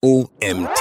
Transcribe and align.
OMT. 0.00 0.78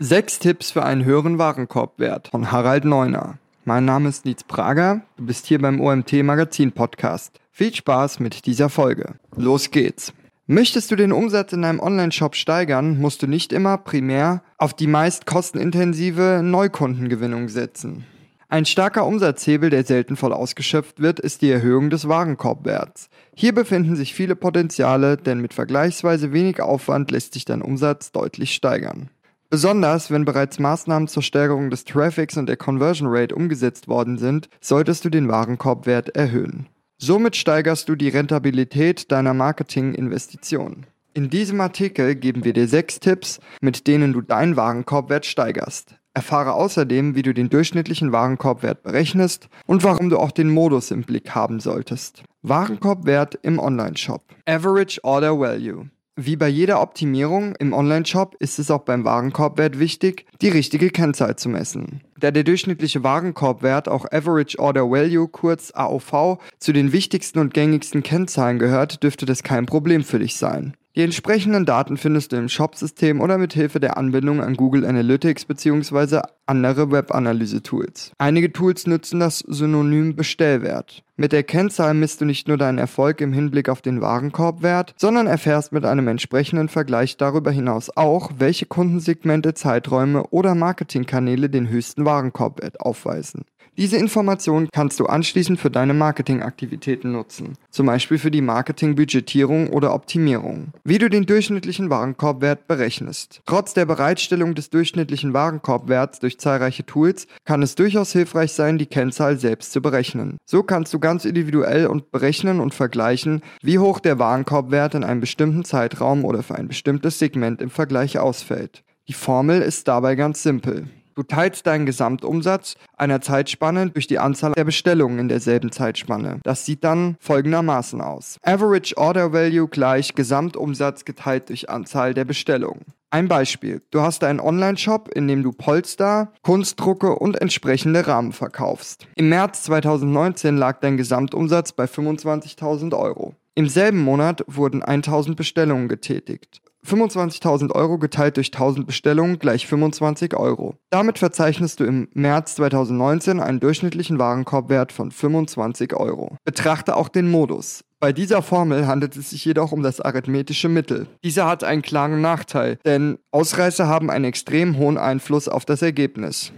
Sechs 0.00 0.40
Tipps 0.40 0.72
für 0.72 0.84
einen 0.84 1.04
höheren 1.04 1.38
Warenkorbwert 1.38 2.26
von 2.32 2.50
Harald 2.50 2.84
Neuner. 2.84 3.38
Mein 3.64 3.84
Name 3.84 4.08
ist 4.08 4.24
Nietz 4.24 4.42
Prager, 4.42 5.02
du 5.16 5.26
bist 5.26 5.46
hier 5.46 5.60
beim 5.60 5.80
OMT 5.80 6.24
Magazin 6.24 6.72
Podcast. 6.72 7.38
Viel 7.52 7.72
Spaß 7.72 8.18
mit 8.18 8.46
dieser 8.46 8.68
Folge. 8.70 9.14
Los 9.36 9.70
geht's. 9.70 10.14
Möchtest 10.48 10.90
du 10.90 10.96
den 10.96 11.12
Umsatz 11.12 11.52
in 11.52 11.62
deinem 11.62 11.78
Online-Shop 11.78 12.34
steigern, 12.34 12.98
musst 12.98 13.22
du 13.22 13.28
nicht 13.28 13.52
immer 13.52 13.78
primär 13.78 14.42
auf 14.58 14.74
die 14.74 14.88
meist 14.88 15.26
kostenintensive 15.26 16.40
Neukundengewinnung 16.42 17.48
setzen. 17.48 18.04
Ein 18.48 18.64
starker 18.64 19.06
Umsatzhebel, 19.06 19.70
der 19.70 19.84
selten 19.84 20.14
voll 20.14 20.32
ausgeschöpft 20.32 21.00
wird, 21.00 21.18
ist 21.18 21.42
die 21.42 21.50
Erhöhung 21.50 21.90
des 21.90 22.06
Warenkorbwerts. 22.06 23.08
Hier 23.34 23.52
befinden 23.52 23.96
sich 23.96 24.14
viele 24.14 24.36
Potenziale, 24.36 25.16
denn 25.16 25.40
mit 25.40 25.52
vergleichsweise 25.52 26.32
wenig 26.32 26.60
Aufwand 26.60 27.10
lässt 27.10 27.34
sich 27.34 27.44
dein 27.44 27.60
Umsatz 27.60 28.12
deutlich 28.12 28.54
steigern. 28.54 29.10
Besonders 29.50 30.12
wenn 30.12 30.24
bereits 30.24 30.60
Maßnahmen 30.60 31.08
zur 31.08 31.24
Steigerung 31.24 31.70
des 31.70 31.84
Traffics 31.84 32.36
und 32.36 32.46
der 32.46 32.56
Conversion 32.56 33.08
Rate 33.10 33.34
umgesetzt 33.34 33.88
worden 33.88 34.16
sind, 34.16 34.48
solltest 34.60 35.04
du 35.04 35.10
den 35.10 35.28
Warenkorbwert 35.28 36.10
erhöhen. 36.10 36.68
Somit 36.98 37.34
steigerst 37.34 37.88
du 37.88 37.96
die 37.96 38.08
Rentabilität 38.08 39.10
deiner 39.10 39.34
Marketinginvestitionen. 39.34 40.86
In 41.14 41.30
diesem 41.30 41.60
Artikel 41.60 42.14
geben 42.14 42.44
wir 42.44 42.52
dir 42.52 42.68
sechs 42.68 43.00
Tipps, 43.00 43.40
mit 43.60 43.86
denen 43.86 44.12
du 44.12 44.20
deinen 44.20 44.56
Warenkorbwert 44.56 45.26
steigerst. 45.26 45.96
Erfahre 46.16 46.54
außerdem, 46.54 47.14
wie 47.14 47.20
du 47.20 47.34
den 47.34 47.50
durchschnittlichen 47.50 48.10
Warenkorbwert 48.10 48.82
berechnest 48.82 49.50
und 49.66 49.84
warum 49.84 50.08
du 50.08 50.18
auch 50.18 50.30
den 50.30 50.48
Modus 50.48 50.90
im 50.90 51.02
Blick 51.02 51.34
haben 51.34 51.60
solltest. 51.60 52.22
Warenkorbwert 52.40 53.38
im 53.42 53.58
Onlineshop. 53.58 54.22
Average 54.46 55.04
Order 55.04 55.38
Value. 55.38 55.90
Wie 56.18 56.36
bei 56.36 56.48
jeder 56.48 56.80
Optimierung 56.80 57.54
im 57.56 57.74
Onlineshop 57.74 58.34
ist 58.38 58.58
es 58.58 58.70
auch 58.70 58.84
beim 58.84 59.04
Warenkorbwert 59.04 59.78
wichtig, 59.78 60.24
die 60.40 60.48
richtige 60.48 60.88
Kennzahl 60.88 61.36
zu 61.36 61.50
messen. 61.50 62.00
Da 62.18 62.30
der 62.30 62.44
durchschnittliche 62.44 63.04
Warenkorbwert, 63.04 63.86
auch 63.86 64.06
Average 64.10 64.58
Order 64.58 64.90
Value, 64.90 65.28
kurz 65.28 65.70
AOV, 65.74 66.38
zu 66.58 66.72
den 66.72 66.92
wichtigsten 66.92 67.40
und 67.40 67.52
gängigsten 67.52 68.02
Kennzahlen 68.02 68.58
gehört, 68.58 69.02
dürfte 69.02 69.26
das 69.26 69.42
kein 69.42 69.66
Problem 69.66 70.02
für 70.02 70.18
dich 70.18 70.36
sein. 70.36 70.74
Die 70.96 71.02
entsprechenden 71.02 71.66
Daten 71.66 71.98
findest 71.98 72.32
du 72.32 72.36
im 72.36 72.48
Shop-System 72.48 73.20
oder 73.20 73.36
mit 73.36 73.52
Hilfe 73.52 73.80
der 73.80 73.98
Anbindung 73.98 74.40
an 74.40 74.54
Google 74.54 74.86
Analytics 74.86 75.44
bzw. 75.44 76.22
andere 76.46 76.90
Web-Analyse-Tools. 76.90 78.12
Einige 78.16 78.50
Tools 78.50 78.86
nutzen 78.86 79.20
das 79.20 79.40
Synonym 79.40 80.16
Bestellwert. 80.16 81.04
Mit 81.16 81.32
der 81.32 81.42
Kennzahl 81.42 81.92
misst 81.92 82.22
du 82.22 82.24
nicht 82.24 82.48
nur 82.48 82.56
deinen 82.56 82.78
Erfolg 82.78 83.20
im 83.20 83.34
Hinblick 83.34 83.68
auf 83.68 83.82
den 83.82 84.00
Warenkorbwert, 84.00 84.94
sondern 84.96 85.26
erfährst 85.26 85.70
mit 85.70 85.84
einem 85.84 86.08
entsprechenden 86.08 86.70
Vergleich 86.70 87.18
darüber 87.18 87.50
hinaus 87.50 87.94
auch, 87.94 88.30
welche 88.38 88.64
Kundensegmente, 88.64 89.52
Zeiträume 89.52 90.22
oder 90.28 90.54
Marketingkanäle 90.54 91.50
den 91.50 91.68
höchsten 91.68 92.06
Warenkorbwert 92.06 92.80
aufweisen. 92.80 93.44
Diese 93.76 93.98
Informationen 93.98 94.68
kannst 94.72 94.98
du 95.00 95.04
anschließend 95.04 95.60
für 95.60 95.70
deine 95.70 95.92
Marketingaktivitäten 95.92 97.12
nutzen, 97.12 97.58
zum 97.70 97.84
Beispiel 97.84 98.16
für 98.16 98.30
die 98.30 98.40
Marketingbudgetierung 98.40 99.68
oder 99.68 99.92
Optimierung. 99.92 100.68
Wie 100.82 100.96
du 100.96 101.10
den 101.10 101.26
durchschnittlichen 101.26 101.90
Warenkorbwert 101.90 102.68
berechnest. 102.68 103.42
Trotz 103.44 103.74
der 103.74 103.84
Bereitstellung 103.84 104.54
des 104.54 104.70
durchschnittlichen 104.70 105.34
Warenkorbwerts 105.34 106.20
durch 106.20 106.40
zahlreiche 106.40 106.86
Tools 106.86 107.26
kann 107.44 107.62
es 107.62 107.74
durchaus 107.74 108.12
hilfreich 108.12 108.52
sein, 108.52 108.78
die 108.78 108.86
Kennzahl 108.86 109.36
selbst 109.36 109.72
zu 109.72 109.82
berechnen. 109.82 110.38
So 110.46 110.62
kannst 110.62 110.94
du 110.94 110.98
ganz 110.98 111.26
individuell 111.26 111.86
und 111.86 112.10
berechnen 112.10 112.60
und 112.60 112.72
vergleichen, 112.72 113.42
wie 113.60 113.78
hoch 113.78 114.00
der 114.00 114.18
Warenkorbwert 114.18 114.94
in 114.94 115.04
einem 115.04 115.20
bestimmten 115.20 115.66
Zeitraum 115.66 116.24
oder 116.24 116.42
für 116.42 116.54
ein 116.54 116.68
bestimmtes 116.68 117.18
Segment 117.18 117.60
im 117.60 117.68
Vergleich 117.68 118.18
ausfällt. 118.18 118.84
Die 119.08 119.12
Formel 119.12 119.60
ist 119.60 119.86
dabei 119.86 120.14
ganz 120.14 120.42
simpel. 120.42 120.88
Du 121.16 121.22
teilst 121.22 121.66
deinen 121.66 121.86
Gesamtumsatz 121.86 122.74
einer 122.98 123.22
Zeitspanne 123.22 123.88
durch 123.88 124.06
die 124.06 124.18
Anzahl 124.18 124.52
der 124.52 124.64
Bestellungen 124.64 125.18
in 125.18 125.28
derselben 125.28 125.72
Zeitspanne. 125.72 126.40
Das 126.42 126.66
sieht 126.66 126.84
dann 126.84 127.16
folgendermaßen 127.20 128.02
aus. 128.02 128.38
Average 128.42 128.98
Order 128.98 129.32
Value 129.32 129.66
gleich 129.66 130.14
Gesamtumsatz 130.14 131.06
geteilt 131.06 131.48
durch 131.48 131.70
Anzahl 131.70 132.12
der 132.12 132.26
Bestellungen. 132.26 132.84
Ein 133.08 133.28
Beispiel. 133.28 133.80
Du 133.90 134.02
hast 134.02 134.24
einen 134.24 134.40
Online-Shop, 134.40 135.08
in 135.08 135.26
dem 135.26 135.42
du 135.42 135.52
Polster, 135.52 136.32
Kunstdrucke 136.42 137.14
und 137.14 137.40
entsprechende 137.40 138.06
Rahmen 138.06 138.32
verkaufst. 138.32 139.06
Im 139.14 139.30
März 139.30 139.62
2019 139.62 140.58
lag 140.58 140.80
dein 140.80 140.98
Gesamtumsatz 140.98 141.72
bei 141.72 141.84
25.000 141.84 142.94
Euro. 142.94 143.34
Im 143.54 143.70
selben 143.70 144.00
Monat 144.02 144.44
wurden 144.48 144.82
1000 144.82 145.34
Bestellungen 145.34 145.88
getätigt. 145.88 146.60
25.000 146.86 147.72
Euro 147.72 147.98
geteilt 147.98 148.36
durch 148.36 148.52
1000 148.52 148.86
Bestellungen 148.86 149.38
gleich 149.38 149.66
25 149.66 150.36
Euro. 150.36 150.76
Damit 150.90 151.18
verzeichnest 151.18 151.80
du 151.80 151.84
im 151.84 152.08
März 152.14 152.54
2019 152.56 153.40
einen 153.40 153.60
durchschnittlichen 153.60 154.18
Warenkorbwert 154.18 154.92
von 154.92 155.10
25 155.10 155.94
Euro. 155.94 156.36
Betrachte 156.44 156.96
auch 156.96 157.08
den 157.08 157.30
Modus. 157.30 157.82
Bei 157.98 158.12
dieser 158.12 158.42
Formel 158.42 158.86
handelt 158.86 159.16
es 159.16 159.30
sich 159.30 159.44
jedoch 159.44 159.72
um 159.72 159.82
das 159.82 160.00
arithmetische 160.00 160.68
Mittel. 160.68 161.06
Dieser 161.24 161.46
hat 161.46 161.64
einen 161.64 161.82
klaren 161.82 162.20
Nachteil, 162.20 162.78
denn 162.84 163.18
Ausreißer 163.30 163.88
haben 163.88 164.10
einen 164.10 164.26
extrem 164.26 164.76
hohen 164.76 164.98
Einfluss 164.98 165.48
auf 165.48 165.64
das 165.64 165.82
Ergebnis. 165.82 166.52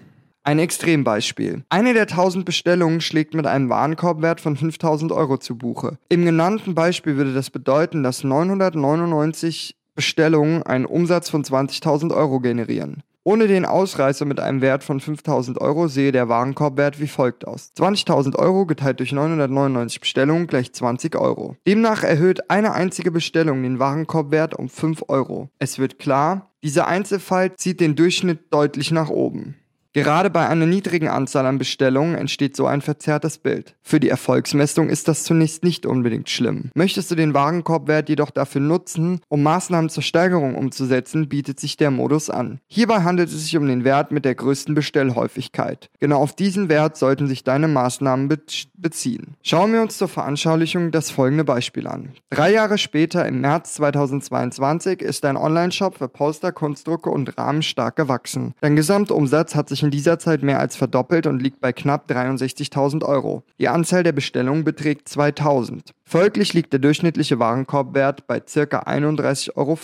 Ein 0.48 0.58
Extrembeispiel. 0.58 1.62
Eine 1.68 1.92
der 1.92 2.04
1000 2.04 2.44
Bestellungen 2.44 3.02
schlägt 3.02 3.34
mit 3.34 3.46
einem 3.46 3.68
Warenkorbwert 3.68 4.40
von 4.40 4.56
5000 4.56 5.12
Euro 5.12 5.36
zu 5.36 5.58
Buche. 5.58 5.98
Im 6.08 6.24
genannten 6.24 6.74
Beispiel 6.74 7.16
würde 7.16 7.34
das 7.34 7.50
bedeuten, 7.50 8.02
dass 8.02 8.24
999 8.24 9.77
Bestellungen 9.98 10.62
einen 10.62 10.86
Umsatz 10.86 11.28
von 11.28 11.42
20.000 11.42 12.14
Euro 12.14 12.38
generieren. 12.38 13.02
Ohne 13.24 13.48
den 13.48 13.66
Ausreißer 13.66 14.26
mit 14.26 14.38
einem 14.38 14.60
Wert 14.60 14.84
von 14.84 15.00
5000 15.00 15.60
Euro 15.60 15.88
sehe 15.88 16.12
der 16.12 16.28
Warenkorbwert 16.28 17.00
wie 17.00 17.08
folgt 17.08 17.48
aus. 17.48 17.72
20.000 17.76 18.36
Euro 18.36 18.64
geteilt 18.64 19.00
durch 19.00 19.10
999 19.10 20.00
Bestellungen 20.00 20.46
gleich 20.46 20.72
20 20.72 21.16
Euro. 21.16 21.56
Demnach 21.66 22.04
erhöht 22.04 22.48
eine 22.48 22.74
einzige 22.74 23.10
Bestellung 23.10 23.64
den 23.64 23.80
Warenkorbwert 23.80 24.54
um 24.54 24.68
5 24.68 25.06
Euro. 25.08 25.50
Es 25.58 25.80
wird 25.80 25.98
klar, 25.98 26.48
dieser 26.62 26.86
Einzelfall 26.86 27.56
zieht 27.56 27.80
den 27.80 27.96
Durchschnitt 27.96 28.54
deutlich 28.54 28.92
nach 28.92 29.10
oben. 29.10 29.56
Gerade 29.94 30.28
bei 30.28 30.46
einer 30.46 30.66
niedrigen 30.66 31.08
Anzahl 31.08 31.46
an 31.46 31.58
Bestellungen 31.58 32.14
entsteht 32.14 32.54
so 32.54 32.66
ein 32.66 32.82
verzerrtes 32.82 33.38
Bild. 33.38 33.74
Für 33.80 34.00
die 34.00 34.10
Erfolgsmessung 34.10 34.90
ist 34.90 35.08
das 35.08 35.24
zunächst 35.24 35.64
nicht 35.64 35.86
unbedingt 35.86 36.28
schlimm. 36.28 36.70
Möchtest 36.74 37.10
du 37.10 37.14
den 37.14 37.32
Warenkorbwert 37.32 38.10
jedoch 38.10 38.30
dafür 38.30 38.60
nutzen, 38.60 39.20
um 39.28 39.42
Maßnahmen 39.42 39.88
zur 39.88 40.02
Steigerung 40.02 40.56
umzusetzen, 40.56 41.28
bietet 41.28 41.58
sich 41.58 41.78
der 41.78 41.90
Modus 41.90 42.28
an. 42.28 42.60
Hierbei 42.66 43.02
handelt 43.02 43.30
es 43.30 43.42
sich 43.42 43.56
um 43.56 43.66
den 43.66 43.84
Wert 43.84 44.12
mit 44.12 44.26
der 44.26 44.34
größten 44.34 44.74
Bestellhäufigkeit. 44.74 45.88
Genau 46.00 46.20
auf 46.20 46.36
diesen 46.36 46.68
Wert 46.68 46.98
sollten 46.98 47.26
sich 47.26 47.42
deine 47.42 47.68
Maßnahmen 47.68 48.28
be 48.28 48.38
beziehen. 48.74 49.34
Schauen 49.42 49.72
wir 49.72 49.82
uns 49.82 49.98
zur 49.98 50.06
Veranschaulichung 50.06 50.92
das 50.92 51.10
folgende 51.10 51.42
Beispiel 51.44 51.88
an. 51.88 52.12
Drei 52.30 52.52
Jahre 52.52 52.78
später, 52.78 53.26
im 53.26 53.40
März 53.40 53.74
2022, 53.74 55.02
ist 55.02 55.24
dein 55.24 55.36
Online-Shop 55.36 55.98
für 55.98 56.08
Poster, 56.08 56.52
Kunstdrucke 56.52 57.10
und 57.10 57.36
Rahmen 57.36 57.62
stark 57.62 57.96
gewachsen. 57.96 58.54
Dein 58.60 58.76
Gesamtumsatz 58.76 59.56
hat 59.56 59.68
sich 59.68 59.77
in 59.82 59.90
dieser 59.90 60.18
Zeit 60.18 60.42
mehr 60.42 60.60
als 60.60 60.76
verdoppelt 60.76 61.26
und 61.26 61.42
liegt 61.42 61.60
bei 61.60 61.72
knapp 61.72 62.10
63.000 62.10 63.04
Euro. 63.04 63.42
Die 63.58 63.68
Anzahl 63.68 64.02
der 64.02 64.12
Bestellungen 64.12 64.64
beträgt 64.64 65.08
2000. 65.08 65.92
Folglich 66.04 66.54
liegt 66.54 66.72
der 66.72 66.80
durchschnittliche 66.80 67.38
Warenkorbwert 67.38 68.26
bei 68.26 68.40
ca. 68.40 68.80
31,50 68.80 69.56
Euro. 69.56 69.78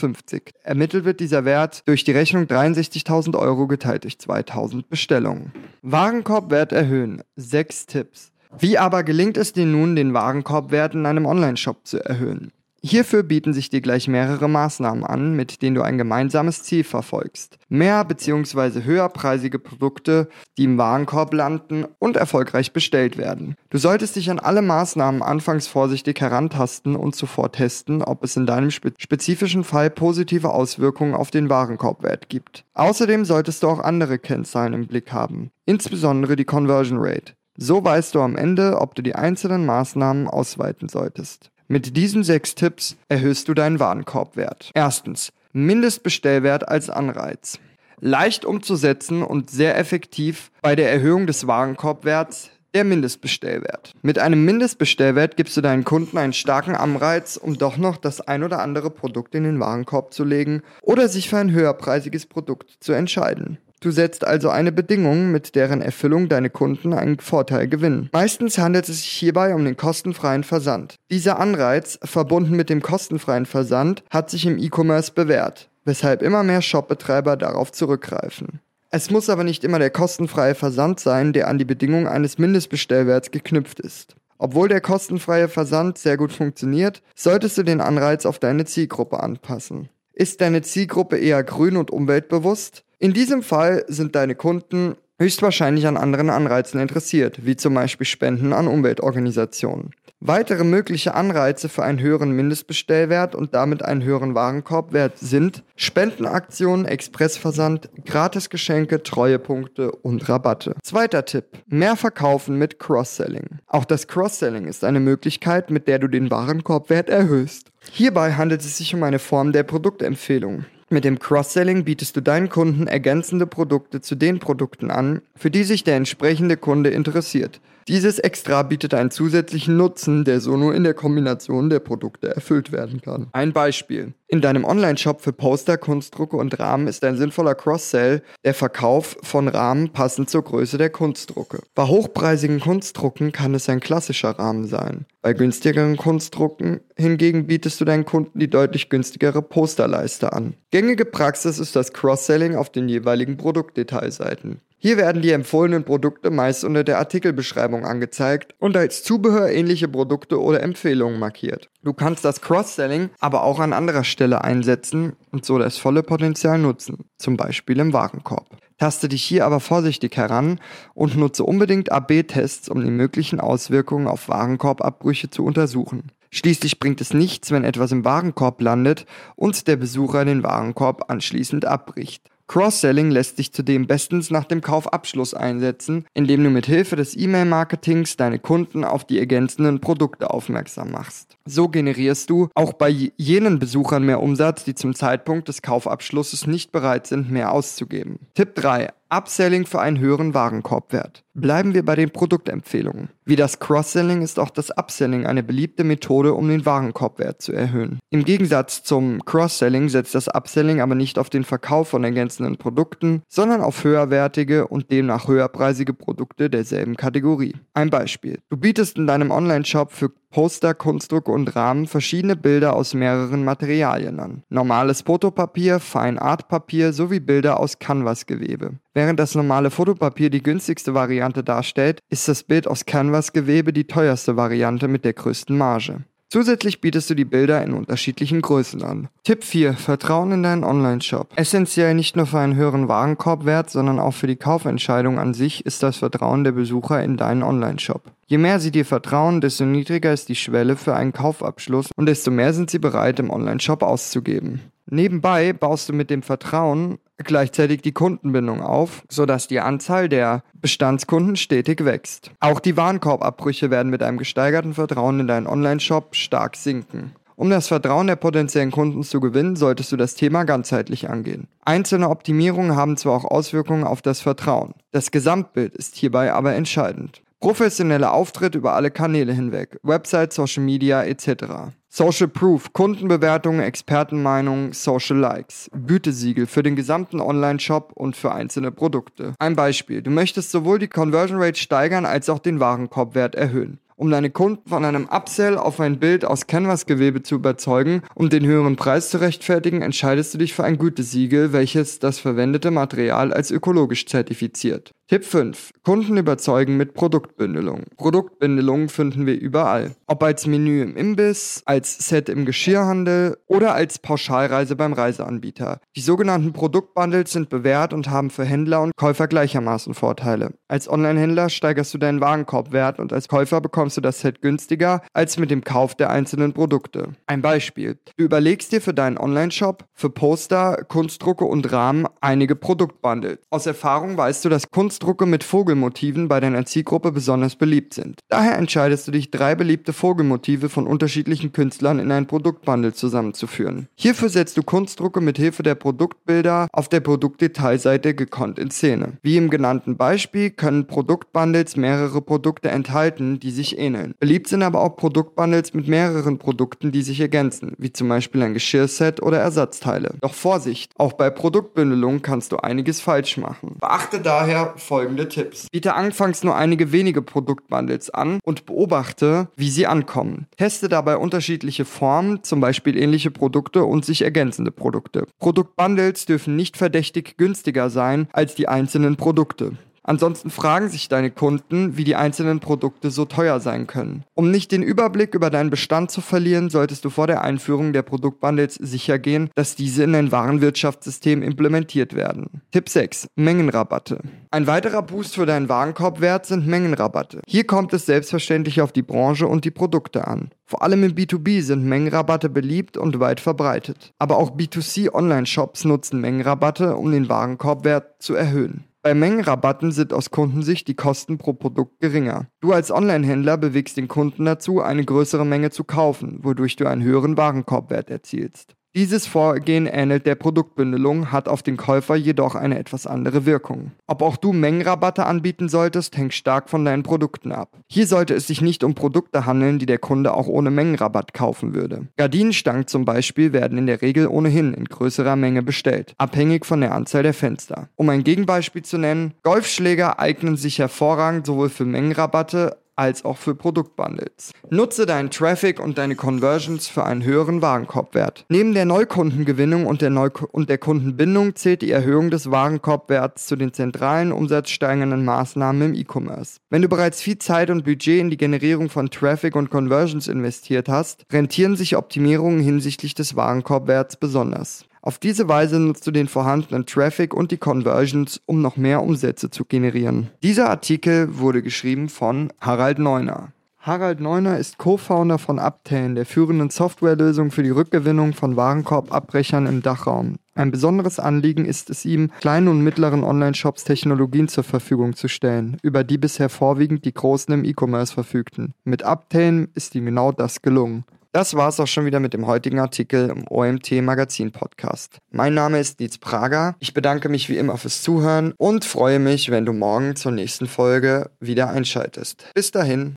Ermittelt 0.63 1.05
wird 1.05 1.21
dieser 1.21 1.45
Wert 1.45 1.83
durch 1.87 2.05
die 2.05 2.13
Rechnung 2.13 2.45
63.000 2.45 3.39
Euro 3.39 3.67
geteilt 3.67 4.05
durch 4.05 4.19
2000 4.19 4.89
Bestellungen. 4.89 5.53
Warenkorbwert 5.83 6.73
erhöhen. 6.73 7.23
Sechs 7.37 7.87
Tipps. 7.87 8.33
Wie 8.59 8.79
aber 8.79 9.03
gelingt 9.03 9.37
es 9.37 9.53
dir 9.53 9.67
nun, 9.67 9.97
den 9.97 10.15
Warenkorbwert 10.15 10.95
in 10.95 11.07
einem 11.07 11.27
Onlineshop 11.27 11.87
zu 11.87 12.05
erhöhen? 12.05 12.53
Hierfür 12.87 13.23
bieten 13.23 13.55
sich 13.55 13.71
dir 13.71 13.81
gleich 13.81 14.09
mehrere 14.09 14.47
Maßnahmen 14.47 15.05
an, 15.05 15.35
mit 15.35 15.63
denen 15.63 15.75
du 15.75 15.81
ein 15.81 15.97
gemeinsames 15.97 16.65
Ziel 16.65 16.85
verfolgst. 16.85 17.57
Mehr 17.71 18.05
bzw. 18.05 18.83
höherpreisige 18.83 19.59
Produkte, 19.59 20.29
die 20.59 20.65
im 20.65 20.77
Warenkorb 20.77 21.33
landen 21.33 21.87
und 21.99 22.19
erfolgreich 22.19 22.75
bestellt 22.75 23.17
werden. 23.17 23.55
Du 23.71 23.79
solltest 23.79 24.17
dich 24.17 24.31
an 24.31 24.39
alle 24.39 24.61
Maßnahmen 24.61 25.23
anfangs 25.23 25.67
vorsichtig 25.67 26.21
herantasten 26.21 26.95
und 26.95 27.17
zuvor 27.17 27.53
testen, 27.53 28.03
ob 28.03 28.23
es 28.23 28.37
in 28.37 28.45
deinem 28.45 28.71
spezifischen 28.71 29.65
Fall 29.65 29.89
positive 29.89 30.51
Auswirkungen 30.51 31.15
auf 31.15 31.31
den 31.31 31.49
Warenkorbwert 31.49 32.29
gibt. 32.29 32.67
Außerdem 32.75 33.25
solltest 33.25 33.63
du 33.63 33.69
auch 33.69 33.79
andere 33.79 34.19
Kennzahlen 34.19 34.75
im 34.75 34.87
Blick 34.89 35.11
haben, 35.11 35.51
insbesondere 35.65 36.37
die 36.37 36.45
Conversion 36.45 36.99
Rate. 37.01 37.33
So 37.57 37.83
weißt 37.83 38.15
du 38.15 38.21
am 38.21 38.37
Ende, 38.37 38.79
ob 38.79 38.95
du 38.95 39.01
die 39.01 39.15
einzelnen 39.15 39.65
Maßnahmen 39.65 40.29
ausweiten 40.29 40.89
solltest. 40.89 41.51
Mit 41.67 41.97
diesen 41.97 42.25
sechs 42.25 42.55
Tipps 42.55 42.97
erhöhst 43.09 43.49
du 43.49 43.55
deinen 43.55 43.81
Warenkorbwert. 43.81 44.71
Erstens, 44.75 45.33
Mindestbestellwert 45.53 46.69
als 46.69 46.91
Anreiz. 46.91 47.59
Leicht 48.01 48.45
umzusetzen 48.45 49.23
und 49.23 49.49
sehr 49.49 49.79
effektiv 49.79 50.51
bei 50.61 50.77
der 50.77 50.93
Erhöhung 50.93 51.27
des 51.27 51.47
Warenkorbwerts 51.47 52.51
Der 52.75 52.85
Mindestbestellwert. 52.85 53.93
Mit 54.03 54.19
einem 54.19 54.45
Mindestbestellwert 54.45 55.37
gibst 55.39 55.57
du 55.57 55.63
deinen 55.63 55.85
Kunden 55.85 56.19
einen 56.19 56.33
starken 56.33 56.75
Anreiz, 56.75 57.39
um 57.39 57.57
doch 57.57 57.79
noch 57.79 57.97
das 57.97 58.21
ein 58.21 58.43
oder 58.43 58.61
andere 58.61 58.91
Produkt 58.91 59.35
in 59.35 59.45
den 59.45 59.61
Warenkorb 59.61 60.13
zu 60.13 60.25
legen 60.25 60.63
oder 60.83 61.09
sich 61.09 61.31
für 61.31 61.39
ein 61.39 61.53
höherpreisiges 61.53 62.27
Produkt 62.27 62.75
zu 62.81 62.93
entscheiden. 62.93 63.59
Du 63.85 63.91
setzt 63.91 64.27
also 64.27 64.49
eine 64.49 64.73
Bedingung, 64.73 65.31
mit 65.31 65.55
deren 65.55 65.83
Erfüllung 65.83 66.31
deine 66.31 66.49
Kunden 66.49 66.95
einen 66.95 67.19
Vorteil 67.19 67.69
gewinnen. 67.69 68.09
Meistens 68.15 68.57
handelt 68.57 68.89
es 68.89 69.03
sich 69.03 69.11
hierbei 69.11 69.55
um 69.55 69.63
den 69.63 69.77
kostenfreien 69.77 70.43
Versand. 70.43 70.95
Dieser 71.11 71.39
Anreiz, 71.39 71.99
verbunden 72.03 72.57
mit 72.57 72.71
dem 72.71 72.81
kostenfreien 72.81 73.45
Versand, 73.45 74.03
hat 74.09 74.31
sich 74.31 74.47
im 74.47 74.57
E-Commerce 74.57 75.13
bewährt, 75.13 75.69
weshalb 75.85 76.23
immer 76.23 76.43
mehr 76.43 76.63
Shopbetreiber 76.63 77.37
darauf 77.37 77.73
zurückgreifen. 77.73 78.61
Es 78.89 79.11
muss 79.11 79.29
aber 79.29 79.45
nicht 79.45 79.65
immer 79.65 79.79
der 79.79 79.91
kostenfreie 79.91 80.55
Versand 80.55 80.99
sein, 80.99 81.35
der 81.35 81.49
an 81.49 81.59
die 81.59 81.67
Bedingung 81.67 82.09
eines 82.09 82.39
Mindestbestellwerts 82.39 83.33
geknüpft 83.33 83.81
ist. 83.81 84.17
Obwohl 84.39 84.69
der 84.69 84.81
kostenfreie 84.81 85.49
Versand 85.49 85.99
sehr 85.99 86.17
gut 86.17 86.33
funktioniert, 86.33 87.03
solltest 87.15 87.59
du 87.59 87.63
den 87.63 87.83
Anreiz 87.83 88.25
auf 88.25 88.39
deine 88.39 88.65
Zielgruppe 88.65 89.23
anpassen. 89.23 89.91
Ist 90.15 90.41
deine 90.41 90.63
Zielgruppe 90.63 91.19
eher 91.19 91.43
grün 91.45 91.77
und 91.77 91.91
umweltbewusst, 91.91 92.84
in 92.99 93.13
diesem 93.13 93.43
Fall 93.43 93.85
sind 93.89 94.15
deine 94.15 94.35
Kunden 94.35 94.97
höchstwahrscheinlich 95.19 95.87
an 95.87 95.97
anderen 95.97 96.31
Anreizen 96.31 96.81
interessiert, 96.81 97.45
wie 97.45 97.57
zum 97.57 97.75
Beispiel 97.75 98.07
Spenden 98.07 98.53
an 98.53 98.67
Umweltorganisationen. 98.67 99.91
Weitere 100.27 100.65
mögliche 100.65 101.15
Anreize 101.15 101.69
für 101.69 101.85
einen 101.85 102.01
höheren 102.01 102.31
Mindestbestellwert 102.33 103.35
und 103.35 103.55
damit 103.55 103.85
einen 103.85 104.03
höheren 104.03 104.35
Warenkorbwert 104.35 105.19
sind 105.19 105.65
Spendenaktionen, 105.77 106.87
Expressversand, 106.87 107.91
Gratisgeschenke, 108.07 109.03
Treuepunkte 109.03 109.93
und 109.93 110.27
Rabatte. 110.27 110.77
Zweiter 110.83 111.27
Tipp. 111.27 111.45
Mehr 111.67 111.95
verkaufen 111.97 112.57
mit 112.57 112.79
Cross-Selling. 112.79 113.59
Auch 113.67 113.85
das 113.85 114.09
Cross-Selling 114.09 114.67
ist 114.67 114.83
eine 114.83 115.01
Möglichkeit, 115.01 115.71
mit 115.71 115.89
der 115.89 115.99
du 115.99 116.09
den 116.09 116.31
Warenkorbwert 116.31 117.11
erhöhst. 117.11 117.71
Hierbei 117.93 118.33
handelt 118.33 118.63
es 118.63 118.79
sich 118.79 118.95
um 118.95 119.03
eine 119.03 119.19
Form 119.19 119.53
der 119.53 119.65
Produktempfehlung. 119.65 120.65
Mit 120.91 121.05
dem 121.05 121.19
Cross-Selling 121.19 121.85
bietest 121.85 122.17
du 122.17 122.21
deinen 122.21 122.49
Kunden 122.49 122.87
ergänzende 122.87 123.47
Produkte 123.47 124.01
zu 124.01 124.15
den 124.15 124.39
Produkten 124.39 124.91
an, 124.91 125.23
für 125.35 125.51
die 125.51 125.65
sich 125.65 125.83
der 125.85 125.97
entsprechende 125.97 126.57
Kunde 126.57 126.91
interessiert. 126.91 127.61
Dieses 127.87 128.19
Extra 128.19 128.63
bietet 128.63 128.95
einen 128.95 129.11
zusätzlichen 129.11 129.77
Nutzen, 129.77 130.25
der 130.25 130.41
so 130.41 130.57
nur 130.57 130.75
in 130.75 130.85
der 130.85 130.95
Kombination 130.95 131.69
der 131.69 131.81
Produkte 131.81 132.35
erfüllt 132.35 132.73
werden 132.73 133.03
kann. 133.03 133.29
Ein 133.33 133.53
Beispiel. 133.53 134.15
In 134.27 134.41
deinem 134.41 134.65
Online-Shop 134.65 135.21
für 135.21 135.33
Poster, 135.33 135.77
Kunstdrucke 135.77 136.37
und 136.37 136.59
Rahmen 136.59 136.89
ist 136.89 137.05
ein 137.05 137.17
sinnvoller 137.17 137.55
Cross-Sell 137.55 138.23
der 138.45 138.55
Verkauf 138.55 139.17
von 139.23 139.49
Rahmen 139.49 139.93
passend 139.93 140.31
zur 140.31 140.43
Größe 140.43 140.79
der 140.79 140.91
Kunstdrucke. 140.91 141.63
Bei 141.75 141.85
hochpreisigen 141.85 142.59
Kunstdrucken 142.59 143.33
kann 143.33 143.55
es 143.55 143.69
ein 143.69 143.81
klassischer 143.81 144.31
Rahmen 144.31 144.67
sein. 144.67 145.05
Bei 145.21 145.35
günstigeren 145.35 145.97
Kunstdrucken 145.97 146.81
hingegen 146.97 147.47
bietest 147.47 147.81
du 147.81 147.85
deinen 147.85 148.07
Kunden 148.07 148.39
die 148.39 148.51
deutlich 148.51 148.89
günstigere 148.89 149.43
Posterleiste 149.43 150.33
an. 150.33 150.55
Gängige 150.71 151.05
Praxis 151.05 151.59
ist 151.59 151.77
das 151.77 151.93
Cross-Selling 151.93 152.57
auf 152.57 152.71
den 152.71 152.89
jeweiligen 152.89 153.37
Produktdetailseiten. 153.37 154.61
Hier 154.85 154.99
werden 154.99 155.23
die 155.23 155.31
empfohlenen 155.31 155.85
Produkte 155.85 156.31
meist 156.31 156.63
unter 156.63 156.85
der 156.85 156.99
Artikelbeschreibung 156.99 157.87
angezeigt 157.87 158.55
und 158.59 158.77
als 158.77 159.03
Zubehör 159.03 159.51
ähnliche 159.51 159.89
Produkte 159.89 160.39
oder 160.39 160.63
Empfehlungen 160.63 161.19
markiert. 161.19 161.71
Du 161.83 161.95
kannst 161.95 162.23
das 162.23 162.43
Cross-Selling 162.43 163.09
aber 163.19 163.45
auch 163.45 163.61
an 163.61 163.73
anderer 163.73 164.05
Stelle 164.05 164.45
einsetzen 164.45 165.15
und 165.33 165.47
so 165.47 165.59
das 165.59 165.79
volle 165.79 166.03
Potenzial 166.03 166.59
nutzen, 166.59 167.07
zum 167.17 167.39
Beispiel 167.39 167.81
im 167.81 167.95
Warenkorb. 167.95 168.59
Taste 168.77 169.09
dich 169.09 169.25
hier 169.25 169.47
aber 169.47 169.61
vorsichtig 169.61 170.19
heran 170.19 170.61
und 170.93 171.17
nutze 171.17 171.45
unbedingt 171.45 171.91
AB-Tests, 171.91 172.69
um 172.69 172.85
die 172.85 172.91
möglichen 172.91 173.41
Auswirkungen 173.41 174.07
auf 174.07 174.29
Warenkorbabbrüche 174.29 175.31
zu 175.31 175.47
untersuchen. 175.47 176.13
Schließlich 176.31 176.79
bringt 176.79 177.01
es 177.01 177.15
nichts, 177.15 177.51
wenn 177.53 177.65
etwas 177.65 177.91
im 177.91 178.05
Warenkorb 178.05 178.61
landet 178.61 179.07
und 179.35 179.67
der 179.67 179.77
Besucher 179.77 180.27
den 180.27 180.43
Warenkorb 180.43 181.11
anschließend 181.11 181.65
abbricht. 181.65 182.29
Cross-Selling 182.47 183.11
lässt 183.11 183.37
sich 183.37 183.53
zudem 183.53 183.87
bestens 183.87 184.31
nach 184.31 184.45
dem 184.45 184.61
Kaufabschluss 184.61 185.35
einsetzen, 185.35 186.05
indem 186.15 186.45
du 186.45 186.51
mit 186.51 186.67
Hilfe 186.67 186.97
des 186.97 187.17
E-Mail-Marketings 187.17 188.17
deine 188.17 188.39
Kunden 188.39 188.85
auf 188.85 189.05
die 189.05 189.19
ergänzenden 189.19 189.81
Produkte 189.81 190.31
aufmerksam 190.31 190.93
machst. 190.93 191.37
So 191.47 191.69
generierst 191.69 192.31
du 192.31 192.49
auch 192.55 192.75
bei 192.75 192.89
jenen 192.89 193.59
Besuchern 193.59 194.05
mehr 194.05 194.23
Umsatz, 194.23 194.65
die 194.65 194.75
zum 194.75 194.95
Zeitpunkt 194.95 195.49
des 195.49 195.63
Kaufabschlusses 195.63 196.47
nicht 196.47 196.71
bereit 196.71 197.07
sind, 197.07 197.31
mehr 197.31 197.53
auszugeben. 197.53 198.19
Tipp 198.35 198.55
3. 198.55 198.91
Upselling 199.15 199.65
für 199.65 199.81
einen 199.81 200.01
höheren 200.01 200.35
Warenkorbwert. 200.35 201.23
Bleiben 201.35 201.73
wir 201.73 201.85
bei 201.85 201.95
den 201.95 202.11
Produktempfehlungen. 202.11 203.11
Wie 203.25 203.37
das 203.37 203.61
Cross-Selling 203.61 204.23
ist 204.23 204.39
auch 204.41 204.51
das 204.51 204.71
Upselling 204.77 205.25
eine 205.25 205.43
beliebte 205.43 205.85
Methode, 205.85 206.35
um 206.35 206.49
den 206.49 206.67
Warenkorbwert 206.67 207.41
zu 207.41 207.53
erhöhen. 207.53 208.01
Im 208.11 208.25
Gegensatz 208.25 208.83
zum 208.83 209.25
Cross-Selling 209.25 209.89
setzt 209.89 210.15
das 210.15 210.29
Upselling 210.29 210.81
aber 210.81 210.95
nicht 210.97 211.19
auf 211.19 211.31
den 211.31 211.45
Verkauf 211.45 211.89
von 211.89 212.03
ergänzenden 212.03 212.57
Produkten, 212.57 213.23
sondern 213.29 213.61
auf 213.61 213.85
höherwertige 213.85 214.67
und 214.67 214.91
demnach 214.91 215.29
höherpreisige 215.29 215.95
Produkte 215.95 216.51
derselben 216.51 216.97
Kategorie. 216.97 217.55
Ein 217.73 217.91
Beispiel. 217.91 218.41
Du 218.51 218.57
bietest 218.57 218.99
in 218.99 219.07
deinem 219.07 219.31
Online-Shop 219.31 219.93
für 219.93 220.11
Poster, 220.35 220.75
Kunstdruck 220.75 221.29
und 221.29 221.55
Rahmen 221.55 221.87
verschiedene 221.87 222.35
Bilder 222.35 222.75
aus 222.75 222.93
mehreren 222.93 223.45
Materialien 223.45 224.19
an. 224.19 224.43
Normales 224.49 225.03
Fotopapier, 225.03 225.79
Feinartpapier 225.79 226.93
sowie 226.93 227.21
Bilder 227.21 227.61
aus 227.61 227.79
Canvasgewebe. 227.79 228.73
Während 228.95 229.21
das 229.21 229.37
normale 229.37 229.71
Fotopapier 229.71 230.31
die 230.31 230.43
günstigste 230.43 230.93
Variante 230.93 231.45
darstellt, 231.45 232.01
ist 232.09 232.27
das 232.27 232.43
Bild 232.43 232.67
aus 232.67 232.85
Canvasgewebe 232.85 233.73
die 233.73 233.87
teuerste 233.87 234.37
Variante 234.37 234.89
mit 234.89 235.05
der 235.05 235.13
größten 235.13 235.57
Marge. 235.57 236.03
Zusätzlich 236.31 236.81
bietest 236.81 237.09
du 237.11 237.15
die 237.15 237.25
Bilder 237.25 237.63
in 237.63 237.73
unterschiedlichen 237.73 238.43
Größen 238.43 238.83
an. 238.83 239.09
Tipp 239.23 239.45
4. 239.45 239.75
Vertrauen 239.75 240.33
in 240.33 240.43
deinen 240.43 240.65
Online-Shop. 240.65 241.29
Essentiell 241.37 241.95
nicht 241.95 242.17
nur 242.17 242.27
für 242.27 242.41
einen 242.41 242.57
höheren 242.57 242.89
Warenkorbwert, 242.89 243.71
sondern 243.71 244.01
auch 244.01 244.15
für 244.15 244.27
die 244.27 244.35
Kaufentscheidung 244.35 245.21
an 245.21 245.33
sich 245.33 245.65
ist 245.65 245.85
das 245.85 245.99
Vertrauen 245.99 246.43
der 246.43 246.51
Besucher 246.51 247.05
in 247.05 247.17
deinen 247.17 247.45
Online-Shop. 247.45 248.11
Je 248.27 248.39
mehr 248.39 248.61
sie 248.61 248.71
dir 248.71 248.85
vertrauen, 248.85 249.41
desto 249.41 249.65
niedriger 249.65 250.13
ist 250.13 250.29
die 250.29 250.37
Schwelle 250.37 250.77
für 250.77 250.95
einen 250.95 251.13
Kaufabschluss 251.13 251.91
und 251.97 252.07
desto 252.07 252.31
mehr 252.31 252.53
sind 252.53 252.71
sie 252.71 252.79
bereit, 252.79 253.19
im 253.21 253.31
Online-Shop 253.31 253.83
auszugeben. 253.83 254.61
Nebenbei 254.87 255.53
baust 255.53 255.89
du 255.89 255.93
mit 255.93 256.11
dem 256.11 256.23
Vertrauen 256.23 256.99
gleichzeitig 257.19 257.83
die 257.83 257.93
Kundenbindung 257.93 258.61
auf, 258.61 259.03
sodass 259.09 259.49
die 259.49 259.61
Anzahl 259.61 260.09
der 260.09 260.43
Bestandskunden 260.55 261.37
stetig 261.37 261.85
wächst. 261.85 262.31
Auch 262.41 262.61
die 262.61 262.77
Warenkorbabbrüche 262.77 263.71
werden 263.71 263.91
mit 263.91 264.03
einem 264.03 264.19
gesteigerten 264.19 264.75
Vertrauen 264.75 265.21
in 265.21 265.27
deinen 265.27 265.47
Online-Shop 265.47 266.15
stark 266.15 266.57
sinken. 266.57 267.13
Um 267.37 267.51
das 267.51 267.67
Vertrauen 267.67 268.07
der 268.07 268.17
potenziellen 268.17 268.71
Kunden 268.71 269.03
zu 269.03 269.21
gewinnen, 269.21 269.57
solltest 269.57 269.91
du 269.91 269.97
das 269.97 270.15
Thema 270.15 270.45
ganzheitlich 270.45 271.11
angehen. 271.11 271.49
Einzelne 271.65 272.09
Optimierungen 272.09 272.77
haben 272.77 272.97
zwar 272.97 273.15
auch 273.15 273.25
Auswirkungen 273.25 273.85
auf 273.85 274.03
das 274.03 274.21
Vertrauen, 274.21 274.75
das 274.93 275.11
Gesamtbild 275.11 275.75
ist 275.75 275.97
hierbei 275.97 276.33
aber 276.33 276.55
entscheidend. 276.55 277.24
Professioneller 277.45 278.15
Auftritt 278.15 278.55
über 278.55 278.73
alle 278.73 278.91
Kanäle 278.91 279.35
hinweg, 279.35 279.79
Website, 279.83 280.33
Social 280.33 280.63
Media 280.63 281.05
etc. 281.05 281.75
Social 281.91 282.27
Proof, 282.27 282.73
Kundenbewertungen, 282.73 283.61
Expertenmeinungen, 283.61 284.73
Social 284.73 285.19
Likes, 285.19 285.71
Gütesiegel 285.87 286.47
für 286.47 286.63
den 286.63 286.75
gesamten 286.75 287.21
Online-Shop 287.21 287.93
und 287.97 288.17
für 288.17 288.33
einzelne 288.33 288.71
Produkte. 288.71 289.35
Ein 289.39 289.57
Beispiel, 289.57 290.01
du 290.01 290.11
möchtest 290.11 290.53
sowohl 290.53 290.79
die 290.79 290.89
Conversion 290.89 291.39
Rate 291.39 291.61
steigern 291.61 292.07
als 292.07 292.31
auch 292.31 292.39
den 292.39 292.61
Warenkorbwert 292.61 293.35
erhöhen 293.35 293.79
um 293.97 294.11
deine 294.11 294.31
Kunden 294.31 294.69
von 294.69 294.85
einem 294.85 295.09
Upsell 295.09 295.57
auf 295.57 295.81
ein 295.81 295.99
Bild 295.99 296.25
aus 296.25 296.47
Canvas-Gewebe 296.47 297.23
zu 297.23 297.37
überzeugen 297.37 298.03
und 298.15 298.33
den 298.33 298.45
höheren 298.45 298.77
Preis 298.77 299.11
zu 299.11 299.21
rechtfertigen, 299.21 299.83
entscheidest 299.83 300.35
du 300.35 300.39
dich 300.39 300.53
für 300.53 300.65
ein 300.65 300.79
Gütesiegel, 300.79 301.53
welches 301.53 302.01
das 302.01 302.19
verwendete 302.19 302.71
Material 302.71 303.33
als 303.33 303.51
ökologisch 303.51 304.07
zertifiziert. 304.07 304.91
Tipp 305.07 305.27
5. 305.27 305.69
Kunden 305.83 306.17
überzeugen 306.17 306.79
mit 306.79 306.95
Produktbündelung. 306.95 307.83
Produktbündelungen 307.99 308.89
finden 308.89 309.27
wir 309.27 309.39
überall. 309.39 309.95
Ob 310.07 310.23
als 310.23 310.47
Menü 310.47 310.81
im 310.81 310.97
Imbiss, 310.97 311.63
als 311.67 312.09
Set 312.09 312.31
im 312.31 312.47
Geschirrhandel 312.47 313.37
oder 313.47 313.75
als 313.75 313.99
Pauschalreise 313.99 314.77
beim 314.77 314.95
Reiseanbieter. 314.95 315.81
Die 315.95 316.01
sogenannten 316.01 316.55
Produktbundles 316.55 317.33
sind 317.33 317.51
bewährt 317.51 317.93
und 317.93 318.09
haben 318.09 318.31
für 318.31 318.47
Händler 318.47 318.81
und 318.81 318.97
Käufer 318.97 319.29
gleichermaßen 319.29 319.93
Vorteile. 319.93 320.55
Als 320.69 320.89
Onlinehändler 320.89 321.51
steigerst 321.51 321.93
du 321.93 321.99
deinen 321.99 322.23
Warenkorbwert 322.23 322.99
und 322.99 323.13
als 323.13 323.29
Käufer 323.29 323.61
bekommst 323.61 323.99
du 323.99 324.01
das 324.01 324.21
Set 324.21 324.41
günstiger 324.41 325.03
als 325.13 325.37
mit 325.37 325.51
dem 325.51 325.65
Kauf 325.65 325.95
der 325.95 326.09
einzelnen 326.09 326.55
Produkte. 326.55 327.09
Ein 327.27 327.43
Beispiel. 327.43 327.99
Du 328.17 328.25
überlegst 328.25 328.73
dir 328.73 328.81
für 328.81 328.95
deinen 328.95 329.19
Online-Shop 329.19 329.85
für 329.93 330.09
Poster, 330.09 330.83
Kunstdrucke 330.89 331.45
und 331.45 331.71
Rahmen 331.71 332.07
einige 332.23 332.57
Produktbundles. 332.57 333.41
Aus 333.51 333.67
Erfahrung 333.67 334.17
weißt 334.17 334.47
du, 334.47 334.49
dass 334.49 334.71
Kunst 334.71 334.94
Kunstdrucke 334.95 335.27
mit 335.27 335.43
Vogelmotiven 335.43 336.29
bei 336.29 336.39
deiner 336.39 336.67
Zielgruppe 336.67 337.11
besonders 337.11 337.57
beliebt 337.57 337.95
sind. 337.95 338.21
Daher 338.29 338.57
entscheidest 338.57 339.09
du 339.09 339.11
dich, 339.11 339.33
drei 339.33 339.57
beliebte 339.57 339.93
Vogelmotive 339.93 340.69
von 340.69 340.87
unterschiedlichen 340.87 341.53
Künstlern 341.53 341.99
in 341.99 342.13
ein 342.13 342.29
Produktbundle 342.29 342.93
zusammenzuführen. 342.93 343.89
Hierfür 343.97 344.29
setzt 344.29 344.57
du 344.57 344.63
Kunstdrucke 344.63 345.21
mit 345.21 345.37
Hilfe 345.37 345.65
der 345.65 345.75
Produktbilder 345.75 346.69
auf 346.73 346.89
der 346.89 347.01
Produktdetailseite 347.01 348.15
gekonnt 348.15 348.61
in 348.61 348.71
Szene. 348.71 349.19
Wie 349.23 349.37
im 349.37 349.51
genannten 349.51 349.97
Beispiel 349.97 350.51
können 350.51 350.87
Produktbundles 350.87 351.77
mehrere 351.77 352.23
Produkte 352.23 352.69
enthalten, 352.69 353.41
die 353.41 353.51
sich 353.51 353.77
ähneln. 353.77 354.15
Beliebt 354.21 354.47
sind 354.47 354.63
aber 354.63 354.81
auch 354.81 354.95
Produktbundles 354.95 355.75
mit 355.75 355.89
mehreren 355.89 356.39
Produkten, 356.39 356.93
die 356.93 357.03
sich 357.03 357.21
ergänzen, 357.21 357.73
wie 357.79 357.93
zum 357.93 358.09
Beispiel 358.09 358.45
ein 358.45 358.55
Geschirrset 358.55 359.21
oder 359.21 359.41
Ersatzteile. 359.41 360.15
Doch 360.21 360.35
Vorsicht, 360.35 360.93
auch 360.99 361.15
bei 361.15 361.31
Produktbündelung 361.31 362.23
kannst 362.23 362.53
du 362.53 362.59
einiges 362.59 363.01
falsch 363.01 363.39
machen. 363.39 363.79
Beachte 363.81 364.21
daher 364.21 364.75
folgende 364.85 365.29
Tipps. 365.29 365.69
Biete 365.71 365.95
anfangs 365.95 366.45
nur 366.45 366.55
einige 366.57 366.93
wenige 366.93 367.23
Produktbundles 367.23 368.11
an 368.11 368.39
und 368.45 368.67
beobachte, 368.67 369.49
wie 369.57 369.71
sie 369.71 369.87
ankommen. 369.87 370.47
Teste 370.57 370.89
dabei 370.89 371.17
unterschiedliche 371.17 371.85
Formen, 371.85 372.43
zum 372.45 372.61
Beispiel 372.61 372.97
ähnliche 372.97 373.31
Produkte 373.31 373.85
und 373.85 374.05
sich 374.05 374.23
ergänzende 374.23 374.71
Produkte. 374.71 375.27
Produktbundles 375.39 376.27
dürfen 376.27 376.57
nicht 376.57 376.77
verdächtig 376.77 377.37
günstiger 377.37 377.91
sein 377.91 378.29
als 378.33 378.55
die 378.55 378.69
einzelnen 378.69 379.17
Produkte. 379.17 379.73
Ansonsten 380.05 380.51
fragen 380.51 380.91
sich 380.91 381.09
deine 381.09 381.31
Kunden, 381.31 381.97
wie 381.97 382.05
die 382.05 382.15
einzelnen 382.15 382.61
Produkte 382.61 383.11
so 383.11 383.25
teuer 383.25 383.59
sein 383.59 383.87
können. 383.87 384.23
Um 384.35 384.51
nicht 384.51 384.71
den 384.71 384.83
Überblick 384.83 385.35
über 385.35 385.49
deinen 385.49 385.71
Bestand 385.71 386.11
zu 386.11 386.21
verlieren, 386.21 386.69
solltest 386.69 387.05
du 387.07 387.11
vor 387.11 387.27
der 387.27 387.43
Einführung 387.43 387.95
der 387.95 388.03
Produktbundles 388.03 388.75
sicher 388.75 389.19
gehen, 389.19 389.49
dass 389.55 389.77
diese 389.77 390.05
in 390.05 390.13
dein 390.13 390.31
Warenwirtschaftssystem 390.31 391.43
implementiert 391.43 392.15
werden. 392.15 392.61
Tipp 392.71 392.91
6. 392.91 393.29
Mengenrabatte. 393.35 394.21
Ein 394.51 394.67
weiterer 394.67 395.03
Boost 395.03 395.37
für 395.37 395.47
deinen 395.47 395.71
Warenkorbwert 395.71 396.45
sind 396.47 396.67
Mengenrabatte. 396.67 397.41
Hier 397.47 397.65
kommt 397.65 397.95
es 397.95 398.05
selbstverständlich 398.05 398.83
auf 398.83 398.93
die 398.93 399.03
Branche 399.03 399.47
und 399.47 399.65
die 399.65 399.71
Produkte 399.71 400.27
an. 400.29 400.51
Vor 400.67 400.83
allem 400.83 401.03
im 401.03 401.13
B2B 401.13 401.63
sind 401.63 401.85
Mengenrabatte 401.85 402.51
beliebt 402.51 402.97
und 402.97 403.21
weit 403.21 403.41
verbreitet. 403.41 404.13
Aber 404.19 404.37
auch 404.37 404.57
B2C 404.57 405.13
Online-Shops 405.13 405.85
nutzen 405.85 406.21
Mengenrabatte, 406.21 406.97
um 406.97 407.11
den 407.11 407.29
Warenkorbwert 407.29 408.23
zu 408.23 408.35
erhöhen. 408.35 408.85
Bei 409.05 409.13
Mengenrabatten 409.13 409.93
sind 409.93 410.15
aus 410.15 410.31
Kundensicht 410.31 410.89
die 410.89 410.95
Kosten 410.95 411.37
pro 411.37 411.53
Produkt 411.53 412.01
geringer. 412.01 412.49
Du 412.61 412.73
als 412.73 412.91
Online-Händler 412.91 413.59
bewegst 413.59 413.99
den 413.99 414.09
Kunden 414.09 414.47
dazu, 414.47 414.81
eine 414.81 415.05
größere 415.05 415.45
Menge 415.45 415.69
zu 415.69 415.85
kaufen, 415.85 416.39
wodurch 416.43 416.77
du 416.77 416.89
einen 416.89 417.03
höheren 417.03 417.37
Warenkorbwert 417.37 418.09
erzielst. 418.09 418.77
Dieses 418.97 419.27
Vorgehen 419.27 419.89
ähnelt 419.89 420.25
der 420.25 420.37
Produktbündelung, 420.37 421.33
hat 421.33 421.49
auf 421.49 421.65
den 421.65 421.77
Käufer 421.77 422.15
jedoch 422.15 422.55
eine 422.55 422.79
etwas 422.79 423.09
andere 423.09 423.45
Wirkung. 423.45 423.91
Ob 424.07 424.23
auch 424.23 424.37
du 424.37 424.53
Mengenrabatte 424.53 425.27
anbieten 425.27 425.69
solltest, 425.69 426.17
hängt 426.17 426.33
stark 426.33 426.71
von 426.71 426.85
deinen 426.85 427.03
Produkten 427.03 427.51
ab. 427.51 427.77
Hier 427.89 428.07
sollte 428.07 428.35
es 428.35 428.47
sich 428.47 428.61
nicht 428.61 428.85
um 428.85 428.95
Produkte 428.95 429.47
handeln, 429.47 429.81
die 429.81 429.87
der 429.87 429.99
Kunde 429.99 430.33
auch 430.33 430.47
ohne 430.47 430.71
Mengenrabatt 430.71 431.35
kaufen 431.35 431.75
würde. 431.75 432.07
Gardinenstangen 432.17 432.87
zum 432.87 433.05
Beispiel 433.05 433.53
werden 433.53 433.79
in 433.79 433.89
der 433.89 434.01
Regel 434.01 434.29
ohnehin 434.29 434.73
in 434.75 434.85
größerer 434.85 435.35
Menge 435.35 435.65
bestellt, 435.65 436.15
abhängig 436.17 436.65
von 436.65 436.81
der 436.81 436.95
Anzahl 436.95 437.25
der 437.25 437.35
Fenster. 437.35 437.89
Um 437.97 438.09
ein 438.11 438.23
Gegenbeispiel 438.23 438.83
zu 438.83 438.99
nennen, 438.99 439.35
Golfschläger 439.43 440.21
eignen 440.21 440.57
sich 440.57 440.79
hervorragend 440.79 441.47
sowohl 441.47 441.69
für 441.69 441.85
Mengenrabatte 441.85 442.77
als 442.97 443.25
auch 443.25 443.37
für 443.37 443.55
Produktbundles. 443.55 444.53
Nutze 444.71 445.07
deinen 445.07 445.31
Traffic 445.31 445.81
und 445.81 445.99
deine 445.99 446.17
Conversions 446.17 446.87
für 446.89 447.05
einen 447.05 447.25
höheren 447.25 447.63
Warenkorbwert. 447.63 448.45
Neben 448.49 448.75
der 448.75 448.85
Neukundengewinnung 448.85 449.87
und 449.87 450.03
der, 450.03 450.11
Neu 450.11 450.31
und 450.53 450.69
der 450.69 450.79
Kundenbindung 450.79 451.55
zählt 451.57 451.83
die 451.83 451.91
Erhöhung 451.91 452.31
des 452.31 452.51
Warenkorbwerts 452.51 453.47
zu 453.47 453.57
den 453.57 453.73
zentralen 453.73 454.33
umsatzsteigernden 454.33 455.25
Maßnahmen 455.25 455.83
im 455.83 455.95
E-Commerce. 455.95 456.59
Wenn 456.71 456.83
du 456.83 456.89
bereits 456.89 457.21
viel 457.21 457.39
Zeit 457.39 457.71
und 457.71 457.85
Budget 457.85 458.21
in 458.21 458.31
die 458.31 458.37
Generierung 458.37 458.89
von 458.89 459.11
Traffic 459.11 459.57
und 459.57 459.71
Conversions 459.71 460.29
investiert 460.29 460.89
hast, 460.89 461.25
rentieren 461.33 461.77
sich 461.77 461.97
Optimierungen 461.97 462.61
hinsichtlich 462.61 463.15
des 463.15 463.37
Warenkorbwerts 463.37 464.17
besonders. 464.17 464.85
Auf 465.07 465.19
diese 465.19 465.51
Weise 465.51 465.79
nutzt 465.79 466.07
du 466.07 466.13
den 466.13 466.29
vorhandenen 466.29 466.87
Traffic 466.87 467.35
und 467.35 467.51
die 467.51 467.59
Conversions, 467.59 468.41
um 468.47 468.63
noch 468.63 468.79
mehr 468.79 469.03
Umsätze 469.03 469.51
zu 469.51 469.67
generieren. 469.67 470.31
Dieser 470.43 470.71
Artikel 470.71 471.39
wurde 471.39 471.61
geschrieben 471.63 472.09
von 472.09 472.51
Harald 472.59 472.99
Neuner. 472.99 473.53
Harald 473.81 474.21
Neuner 474.21 474.57
ist 474.57 474.79
Co-Founder 474.79 475.37
von 475.37 475.59
Uptain, 475.59 476.15
der 476.15 476.25
führenden 476.25 476.71
Softwarelösung 476.71 477.51
für 477.51 477.63
die 477.63 477.69
Rückgewinnung 477.69 478.33
von 478.33 478.57
Warenkorbabbrechern 478.57 479.67
im 479.67 479.83
Dachraum. 479.83 480.37
Ein 480.55 480.71
besonderes 480.71 481.21
Anliegen 481.21 481.67
ist 481.67 481.91
es 481.91 482.07
ihm, 482.07 482.31
kleinen 482.41 482.69
und 482.69 482.81
mittleren 482.81 483.25
Online-Shops 483.25 483.85
Technologien 483.85 484.49
zur 484.49 484.65
Verfügung 484.65 485.15
zu 485.17 485.29
stellen, 485.29 485.77
über 485.83 486.03
die 486.03 486.17
bisher 486.17 486.49
vorwiegend 486.49 487.05
die 487.05 487.13
Großen 487.13 487.53
im 487.53 487.67
E-Commerce 487.67 488.15
verfügten. 488.15 488.73
Mit 488.85 489.05
Uptain 489.05 489.69
ist 489.75 489.95
ihm 489.95 490.07
genau 490.07 490.33
das 490.33 490.63
gelungen. 490.63 491.05
Das 491.35 491.55
war's 491.55 491.81
auch 491.81 491.89
schon 491.89 492.07
wieder 492.07 492.21
mit 492.21 492.33
dem 492.33 492.47
heutigen 492.47 492.79
Artikel 492.79 493.29
im 493.29 493.45
OMT 493.51 493.91
Magazin 494.03 494.53
Podcast. 494.53 495.19
Mein 495.33 495.53
Name 495.53 495.81
ist 495.81 495.99
Dietz 495.99 496.17
Prager. 496.17 496.77
Ich 496.79 496.95
bedanke 496.95 497.29
mich 497.29 497.49
wie 497.49 497.57
immer 497.57 497.77
fürs 497.77 498.03
Zuhören 498.03 498.55
und 498.57 498.85
freue 498.85 499.19
mich, 499.19 499.51
wenn 499.51 499.67
du 499.67 499.73
morgen 499.73 500.15
zur 500.15 500.31
nächsten 500.31 500.69
Folge 500.69 501.33
wieder 501.41 501.71
einschaltest. 501.71 502.45
Bis 502.55 502.71
dahin. 502.71 503.13